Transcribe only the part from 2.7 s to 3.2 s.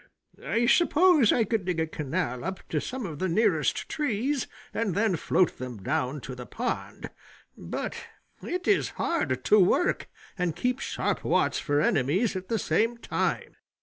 some of